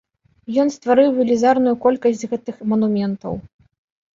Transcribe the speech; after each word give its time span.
Ён 0.61 0.71
стварыў 0.75 1.11
велізарную 1.17 1.75
колькасць 1.83 2.25
гэтых 2.33 2.55
манументаў. 2.73 3.33